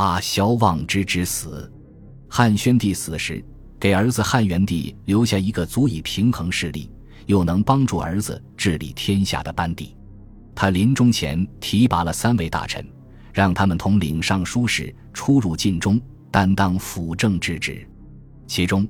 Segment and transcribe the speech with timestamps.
[0.00, 1.68] 八萧望之之死，
[2.28, 3.44] 汉宣帝死时，
[3.80, 6.88] 给儿子汉元帝留下一个足以平衡势力，
[7.26, 9.96] 又能帮助儿子治理天下的班底。
[10.54, 12.88] 他临终前提拔了三位大臣，
[13.32, 17.84] 让他们统领尚书事，出入晋中，担当辅政之职。
[18.46, 18.86] 其中，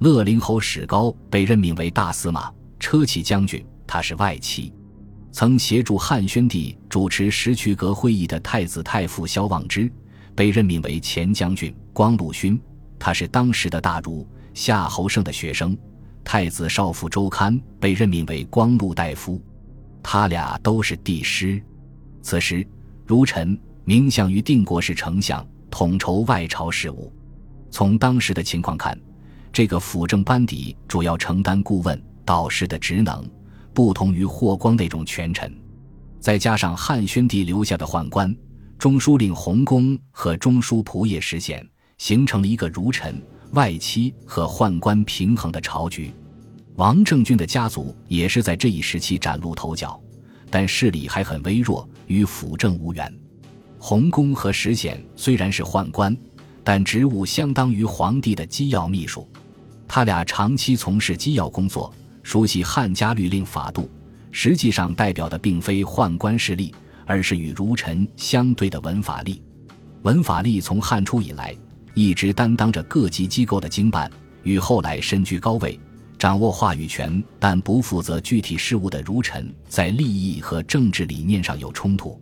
[0.00, 4.74] 乐陵侯史高被任命为大司马、车骑将军，他是外戚。
[5.30, 9.88] 曾协助汉宣帝主持石渠阁会议的太子太傅萧望之。
[10.38, 12.56] 被任命为前将军、光禄勋，
[12.96, 15.76] 他是当时的大儒夏侯胜的学生。
[16.22, 19.42] 太子少傅周堪被任命为光禄大夫，
[20.00, 21.60] 他俩都是帝师。
[22.22, 22.64] 此时，
[23.04, 27.12] 儒臣名相于定国是丞相，统筹外朝事务。
[27.68, 28.96] 从当时的情况看，
[29.52, 33.28] 这个辅政班底主要承担顾问、导师的职能，
[33.74, 35.52] 不同于霍光那种权臣。
[36.20, 38.32] 再加上汉宣帝留下的宦官。
[38.78, 41.68] 中书令洪公和中书仆射石显
[41.98, 43.20] 形成了一个儒臣、
[43.50, 46.12] 外戚和宦官平衡的朝局。
[46.76, 50.00] 王政君的家族也是在这一时期崭露头角，
[50.48, 53.12] 但势力还很微弱，与辅政无缘。
[53.80, 56.16] 洪公和石显虽然是宦官，
[56.62, 59.28] 但职务相当于皇帝的机要秘书。
[59.88, 61.92] 他俩长期从事机要工作，
[62.22, 63.90] 熟悉汉家律令法度，
[64.30, 66.72] 实际上代表的并非宦官势力。
[67.08, 69.40] 而是与儒臣相对的文法吏。
[70.02, 71.56] 文法吏从汉初以来
[71.94, 74.08] 一直担当着各级机构的经办，
[74.42, 75.80] 与后来身居高位、
[76.18, 82.20] 掌握话语权但不负责具体事务的儒臣在利益和政治理念上有冲突，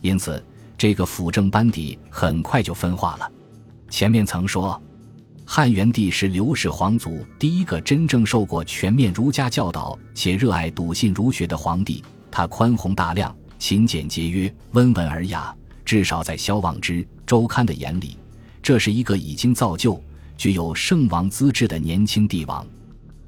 [0.00, 0.42] 因此
[0.78, 3.30] 这个辅政班底很快就分化了。
[3.90, 4.80] 前面曾说，
[5.44, 13.36] 汉元帝是刘氏皇族第一个真正受过全面儒家教导且热爱笃信儒学的皇帝，他宽宏大量。
[13.60, 18.16] 勤俭节约、温文尔雅，至少在萧望之、周刊的眼里，
[18.62, 20.02] 这是一个已经造就、
[20.36, 22.66] 具有圣王资质的年轻帝王。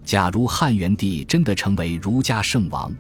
[0.03, 2.91] 假如汉元帝真的成为儒家圣王，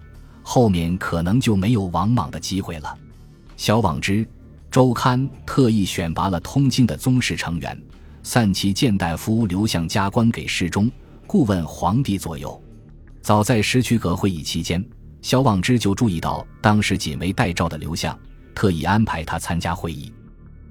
[0.42, 2.96] 后面可能就没有王莽的机会了。
[3.56, 4.28] 萧望之、
[4.70, 7.82] 周刊特意选拔了通经的宗室成员，
[8.22, 10.88] 散骑谏大夫刘向加官给侍中、
[11.26, 12.62] 顾问皇帝左右。
[13.22, 14.84] 早在石渠阁会议期间。
[15.22, 18.18] 萧望之就注意到，当时仅为代诏的刘向，
[18.54, 20.12] 特意安排他参加会议。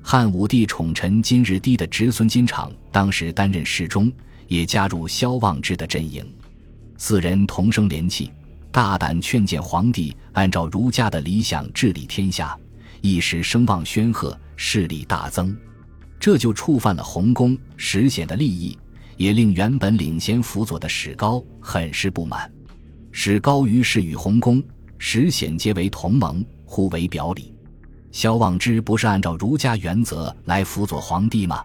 [0.04, 4.12] 汉武帝宠臣金日低的侄孙金昶，当时担任侍中，
[4.48, 6.26] 也加入萧望之的阵营。
[6.98, 8.32] 四人同声连气，
[8.72, 12.58] 大胆劝谏皇帝按照儒家的理想治理天下，
[13.00, 15.56] 一时声望煊赫，势力大增。
[16.20, 18.78] 这就触犯了洪公、石显的利益，
[19.18, 22.52] 也令原本领先辅佐的史高很是不满。
[23.12, 24.64] 史高于是与洪公、
[24.98, 27.54] 石显结为同盟，互为表里。
[28.12, 31.64] 萧望之不是按照儒家原则来辅佐皇帝吗？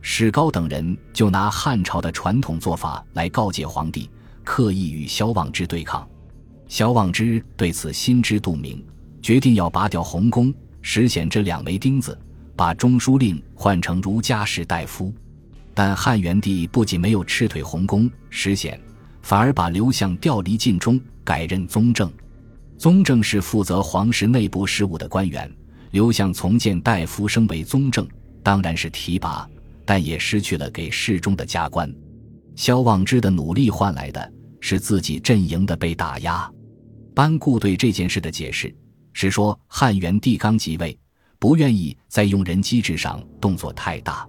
[0.00, 4.08] 史高等人就拿汉朝的传统做法来告诫皇帝，
[4.44, 6.08] 刻意与萧望之对抗。
[6.68, 8.84] 萧望之对此心知肚明，
[9.20, 12.16] 决定要拔掉洪公、石显这两枚钉子，
[12.54, 15.12] 把中书令换成儒家士大夫。
[15.74, 18.80] 但汉元帝不仅没有斥退洪公、石显。
[19.26, 22.08] 反而把刘向调离晋中，改任宗正。
[22.78, 25.52] 宗正是负责皇室内部事务的官员。
[25.90, 28.06] 刘向从谏大夫升为宗正，
[28.40, 29.44] 当然是提拔，
[29.84, 31.92] 但也失去了给侍中的加官。
[32.54, 36.48] 萧望之的努力换来的是自己阵营的被打压。
[37.12, 38.72] 班固对这件事的解释
[39.12, 40.96] 是说，汉元帝刚即位，
[41.40, 44.24] 不愿意在用人机制上动作太大，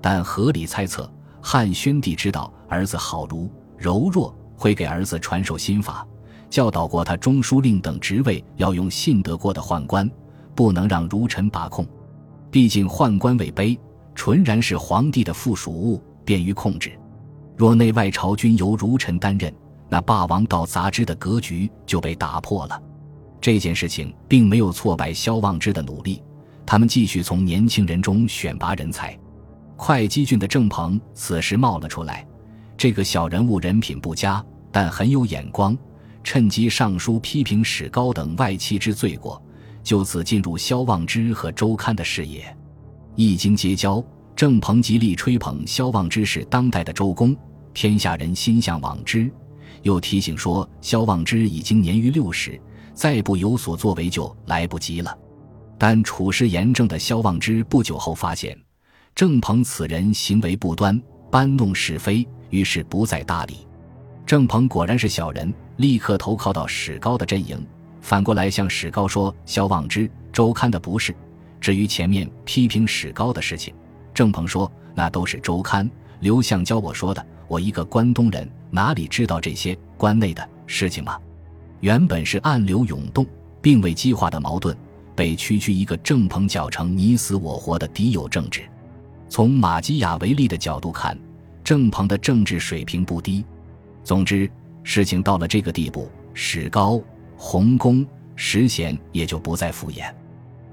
[0.00, 1.12] 但合理猜测，
[1.42, 3.50] 汉宣帝知道儿子好儒。
[3.78, 6.06] 柔弱会给儿子传授心法，
[6.50, 10.10] 教导过他中书令等职位要用信得过的宦官，
[10.54, 11.86] 不能让儒臣把控。
[12.50, 13.78] 毕竟宦官位卑，
[14.14, 16.90] 纯然是皇帝的附属物，便于控制。
[17.56, 19.52] 若内外朝均由儒臣担任，
[19.88, 22.82] 那霸王道杂之的格局就被打破了。
[23.40, 26.22] 这件事情并没有挫败萧望之的努力，
[26.66, 29.16] 他们继续从年轻人中选拔人才。
[29.76, 32.26] 会稽郡的郑鹏此时冒了出来。
[32.78, 35.76] 这个小人物人品不佳，但很有眼光，
[36.22, 39.42] 趁机上书批评史高等外戚之罪过，
[39.82, 42.56] 就此进入萧望之和周刊的视野。
[43.16, 44.02] 一经结交，
[44.36, 47.36] 郑鹏极力吹捧萧望之是当代的周公，
[47.74, 49.28] 天下人心向往之。
[49.82, 52.60] 又提醒说，萧望之已经年逾六十，
[52.94, 55.18] 再不有所作为就来不及了。
[55.76, 58.56] 但处事严正的萧望之不久后发现，
[59.16, 62.24] 郑鹏此人行为不端，搬弄是非。
[62.50, 63.66] 于是不再搭理，
[64.26, 67.64] 郑鹏果然是小人，立刻投靠到史高的阵营，
[68.00, 71.14] 反过来向史高说：“萧望之、周刊的不是，
[71.60, 73.74] 至于前面批评史高的事情，
[74.12, 75.90] 郑鹏说那都是周刊、
[76.20, 77.24] 刘向教我说的。
[77.46, 81.18] 我一个关东人，哪里知道这些关内的事情嘛？
[81.80, 83.24] 原本是暗流涌动，
[83.62, 84.76] 并未激化的矛盾，
[85.14, 88.68] 被区区一个郑鹏搅成你死我活的敌友政治。
[89.30, 91.18] 从马基雅维利的角度看，
[91.68, 93.44] 郑鹏的政治水平不低。
[94.02, 94.50] 总之，
[94.82, 96.98] 事情到了这个地步，史高、
[97.36, 98.06] 洪公、
[98.36, 100.10] 石显也就不再敷衍，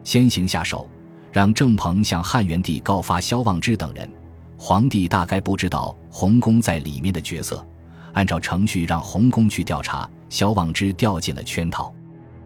[0.06, 0.90] 先行下手，
[1.34, 4.10] 让郑鹏向汉元帝告发萧望之等人。
[4.58, 7.62] 皇帝大概不知道洪公在里面的角色，
[8.14, 11.94] 按照程序让洪公去调查，萧望之掉进了圈套。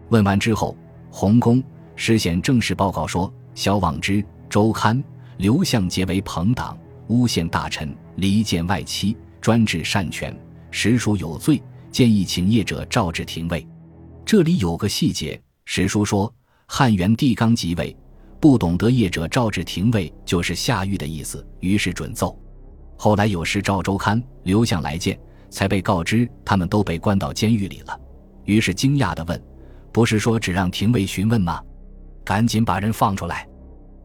[0.08, 0.76] 问完之后，
[1.08, 1.62] 洪公
[1.94, 5.00] 实显正式报告说，萧望之、周刊、
[5.36, 6.76] 刘向结为朋党，
[7.06, 10.36] 诬陷大臣，离间外戚，专制擅权，
[10.70, 13.66] 实属有罪，建议请业者召至廷尉。
[14.24, 16.32] 这里有个细节，史书说
[16.66, 17.96] 汉元帝刚即位。
[18.38, 22.38] 不懂得业者召至廷尉就是下狱的意思，于是准奏。
[22.96, 25.18] 后来有事召周刊、刘向来见，
[25.50, 28.00] 才被告知他们都被关到监狱里了。
[28.46, 29.42] 于是惊讶地问
[29.92, 31.62] ：“不是说只让廷尉询问吗？
[32.24, 33.46] 赶紧把人放出来！”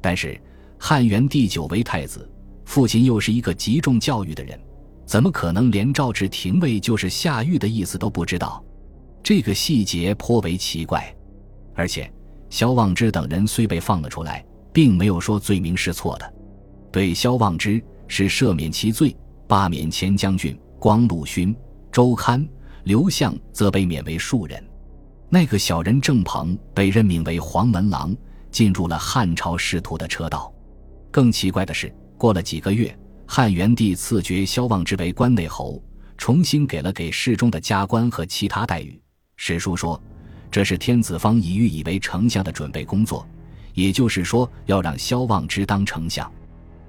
[0.02, 0.38] 但是
[0.78, 2.30] 汉元帝久为太子，
[2.65, 4.59] 父亲又是一个极重教育的人，
[5.06, 8.63] 怎么可能连召至廷尉就是下狱的意思都不知道？
[9.23, 11.15] 这个细节颇为奇怪，
[11.73, 12.12] 而且。
[12.47, 16.33] 萧望之等人虽被放了出来，并没有说罪名是错的，
[16.89, 19.13] 对萧望之是赦免其罪，
[19.47, 21.53] 罢免前将军光禄勋，
[21.91, 22.47] 周刊、
[22.83, 24.63] 刘向则被免为庶人。
[25.27, 28.15] 那个小人郑鹏被任命为黄门郎，
[28.51, 30.53] 进入了汉朝仕途的车道。
[31.11, 32.97] 更奇怪的是，过了几个月，
[33.27, 35.81] 汉元帝赐爵萧望之为关内侯，
[36.17, 39.00] 重新给了给侍中的加官和其他待遇。
[39.35, 40.01] 史书说。
[40.51, 43.27] 这是天子方以欲以为丞相的准备工作，
[43.73, 46.31] 也就是说要让萧望之当丞相，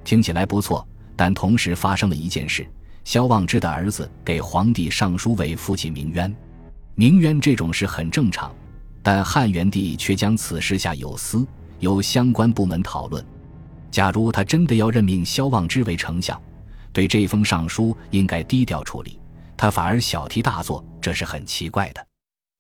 [0.05, 0.87] 听起来不错。
[1.17, 2.65] 但同时发生了一件事：
[3.03, 6.33] 萧望之的儿子给皇帝上书为父亲鸣冤。
[6.95, 8.55] 鸣冤这种事很正常，
[9.03, 11.45] 但汉元帝却将此事下有司，
[11.81, 13.27] 由相关部门讨论。
[13.97, 16.39] 假如他真的要任命萧望之为丞相，
[16.93, 19.19] 对这封上书应该低调处理，
[19.57, 22.07] 他反而小题大做，这是很奇怪的。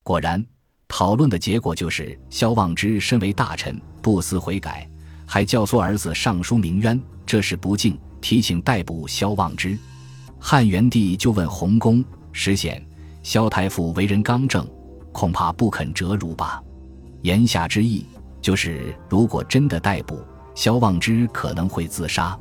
[0.02, 0.42] 果然。
[0.88, 4.88] 讨论的结果就是萧望之身为大臣不思悔改，
[5.26, 9.76] 还教唆儿子上书鸣冤，这是不敬，提请逮捕萧望之。
[10.38, 12.02] 汉元帝就问洪公
[12.32, 12.82] 石显
[13.22, 14.66] ：“萧太傅为人刚正，
[15.12, 16.62] 恐怕不肯折辱吧？”
[17.20, 18.06] 言下之意
[18.40, 20.24] 就是，如果真的逮捕
[20.56, 22.36] 萧望之，可能会自杀。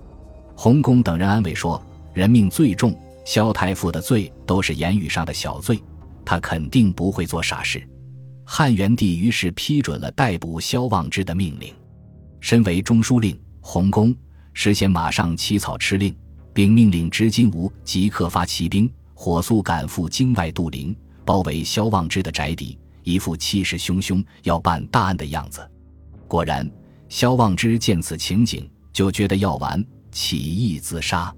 [0.56, 1.80] 洪公等人安慰说
[2.16, 5.84] ：“人命最重，萧太傅的罪都是言语上的小罪，
[6.24, 7.86] 他肯定不会做傻事。”
[8.48, 11.74] 汉元帝于是批准了逮捕萧望之的命令。
[12.40, 14.16] 身为中书令，洪公
[14.54, 16.16] 事先马上起草敕令，
[16.54, 20.96] 并命令执金吾即刻发骑兵，火速赶赴京外杜陵，
[21.26, 25.68] 包围萧望之的宅邸，一副气势汹汹要办大案的样子。
[26.28, 26.70] 果然，
[27.10, 31.34] 萧望之见此情景，就觉得要完，起意自杀。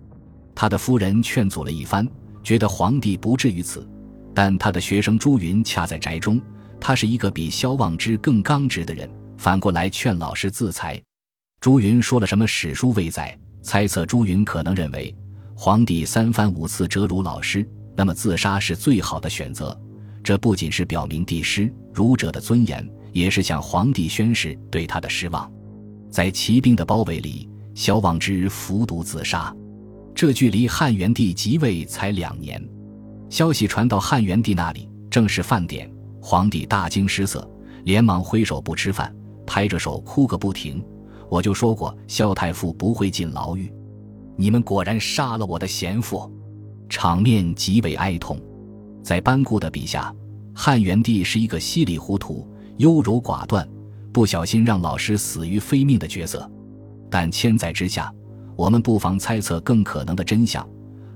[0.55, 2.07] 他的夫人劝阻了一番，
[2.43, 3.87] 觉得皇帝不至于此，
[4.33, 6.41] 但他的学生朱云恰在宅中。
[6.79, 11.01] 他是一个比萧望之更刚直的人，反过来劝老师自裁。
[11.59, 15.13] 朱云说了什么史书未载，猜测朱云可能认为
[15.55, 19.75] 皇帝三番五次折辱老师，那么自杀是最好的选择。
[20.23, 25.51] 这不仅是表明帝师儒者的尊严，也是向皇帝宣示对他的失望。
[26.09, 29.55] 在骑兵的包围里，萧望之服毒自杀。
[30.15, 32.61] 这距离汉元帝即位才两年，
[33.29, 35.91] 消息传到汉元帝那里，正是饭点。
[36.19, 37.49] 皇帝大惊失色，
[37.83, 40.83] 连忙挥手不吃饭，拍着手哭个不停。
[41.29, 43.71] 我就说过，萧太傅不会进牢狱，
[44.35, 46.31] 你们果然杀了我的贤父，
[46.89, 48.41] 场面极为哀痛。
[49.03, 50.13] 在班固的笔下，
[50.53, 52.45] 汉元帝是一个稀里糊涂、
[52.77, 53.67] 优柔寡断、
[54.11, 56.49] 不小心让老师死于非命的角色。
[57.09, 58.13] 但千载之下，
[58.55, 60.67] 我们不妨猜测更可能的真相：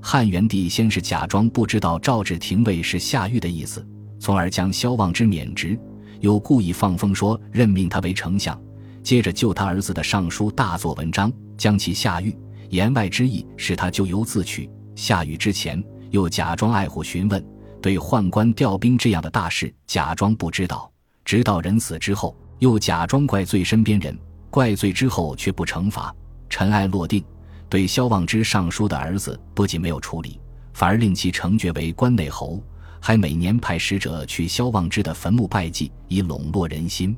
[0.01, 3.85] 汉元帝先是假装不知道赵志廷尉是下狱的意思。
[4.19, 5.77] 从而将萧望之免职，
[6.19, 8.59] 又故意放风说任命他为丞相，
[9.01, 12.37] 接着就他儿子的上书大做文章，将其下狱。
[12.69, 14.69] 言外之意是他咎由自取。
[14.95, 17.43] 下狱之前，又假装爱护询问，
[17.81, 20.89] 对宦官调兵这样的大事假装不知道。
[21.25, 24.15] 直到人死之后，又假装怪罪身边人，
[24.51, 26.15] 怪罪之后却不惩罚。
[26.47, 27.23] 尘埃落定，
[27.67, 30.39] 对萧望之上书的儿子不仅没有处理，
[30.71, 32.61] 反而令其承爵为关内侯。
[32.99, 37.17] 还每年派使者去萧望之的坟墓拜祭，以笼络人心。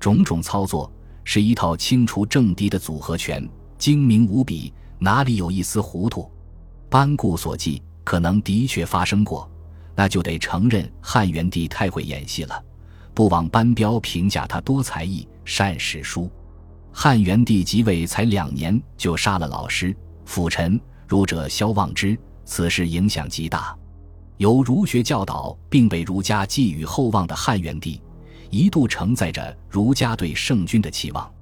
[0.00, 3.48] 种种操作是一套清除政敌的组合拳，
[3.78, 6.28] 精明无比，哪里有一丝糊涂？
[6.90, 9.48] 班固所记可能的确发生过，
[9.94, 12.60] 那就得承认汉元帝太会演戏了。
[13.14, 16.30] 不枉班彪评价他多才艺、善史书。
[16.92, 23.76] 汉元帝即位才两年，就杀了老师、辅臣，儒者萧望之，此事影响极大。
[24.38, 28.00] 由儒学教导并被儒家寄予厚望的汉元帝，
[28.50, 31.32] 一度承载着儒家对圣君的期望。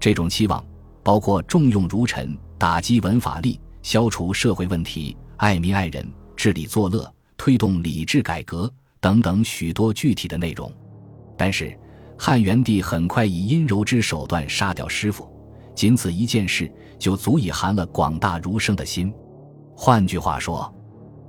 [0.00, 0.64] 这种期望
[1.02, 10.72] 包括重用儒臣、打击文法吏、消除社会问题、爱民爱人、治理作乐、推动礼制改革等等许多具体的内容。
[11.38, 11.74] 但是。
[12.20, 15.30] 汉元帝很快以阴柔之手段杀掉师傅，
[15.72, 16.68] 仅此一件事
[16.98, 19.14] 就足以寒了广大儒生的心。
[19.76, 20.74] 换句话说，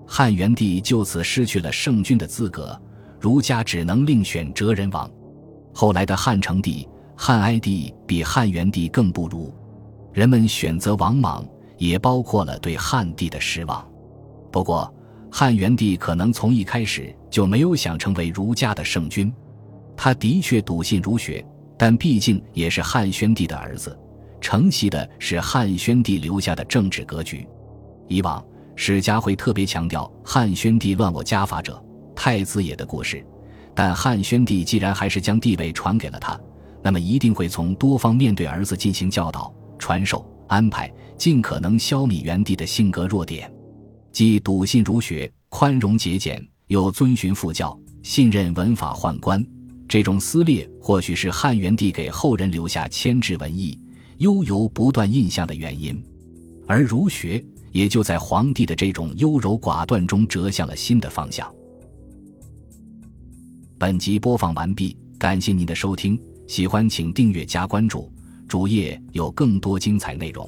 [0.08, 2.76] 汉元帝就此失去了圣君的资格，
[3.20, 5.08] 儒家只能另选哲人王。
[5.72, 9.54] 后来的汉成帝、汉哀帝比汉元帝更不如，
[10.12, 11.48] 人们选择王莽
[11.78, 13.88] 也包括了对汉帝的失望。
[14.52, 14.92] 不过，
[15.32, 19.32] 汉元帝可能从一开始就没有想成为儒家的圣君。
[20.02, 21.46] 他的确笃信儒学，
[21.78, 24.00] 但毕竟也是汉宣帝的儿子，
[24.40, 27.46] 承袭的是汉宣帝留下的政治格局。
[28.08, 28.42] 以往
[28.78, 31.84] 史家会特别强调汉宣帝乱我家法者，
[32.16, 33.22] 太子也的故事，
[33.76, 36.40] 但汉宣帝既然还是将地位传给了他，
[36.82, 43.54] 那么一定会从多方面对儿子进行教导、传授、安排，尽可能消弭元帝的性格弱点，
[44.14, 49.46] 既笃信儒学，宽容节俭，又遵循父教，信任文法宦官。
[49.90, 53.76] 这种撕裂或许是汉元帝给后人留下牵制文艺、
[54.20, 56.00] 悠游不断印象的原因，
[56.68, 61.52] 而儒学也就在皇帝的这种优柔寡断中折向了新的方向。
[63.80, 68.12] 本集播放完毕，感谢您的收听，喜欢请订阅加关注，
[68.48, 70.48] 主页有更多精彩内容。